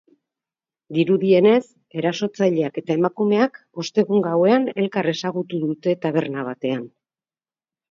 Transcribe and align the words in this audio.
Dirudienez, 0.97 1.59
erasotzaileak 2.03 2.79
eta 2.83 2.95
emakumeak 3.01 3.61
ostegun 3.85 4.25
gauean 4.31 4.67
elkar 4.87 5.13
ezagutu 5.15 5.63
dute, 5.69 5.97
taberna 6.09 6.49
batean. 6.51 6.85